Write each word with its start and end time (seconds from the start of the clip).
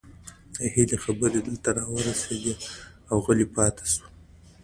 د 0.57 0.59
هيلې 0.73 0.97
خبرې 1.03 1.39
دلته 1.47 1.69
راورسيدې 1.79 2.53
او 3.09 3.17
غلې 3.25 3.47
پاتې 3.55 3.85
شوه 3.93 4.07